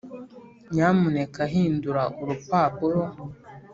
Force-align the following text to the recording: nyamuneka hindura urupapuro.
nyamuneka 0.73 1.41
hindura 1.53 2.03
urupapuro. 2.21 3.01